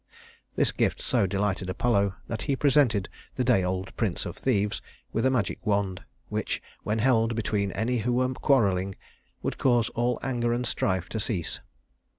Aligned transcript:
This 0.55 0.71
gift 0.71 0.99
so 0.99 1.27
delighted 1.27 1.69
Apollo 1.69 2.15
that 2.27 2.41
he 2.41 2.55
presented 2.55 3.07
the 3.35 3.43
day 3.43 3.63
old 3.63 3.95
prince 3.97 4.25
of 4.25 4.35
thieves 4.35 4.81
with 5.13 5.27
a 5.27 5.29
magic 5.29 5.63
wand, 5.63 6.01
which, 6.27 6.59
when 6.81 6.97
held 6.97 7.35
between 7.35 7.71
any 7.73 7.99
who 7.99 8.13
were 8.13 8.33
quarreling, 8.33 8.95
would 9.43 9.59
cause 9.59 9.89
all 9.89 10.17
anger 10.23 10.53
and 10.53 10.65
strife 10.65 11.07
to 11.09 11.19
cease. 11.19 11.59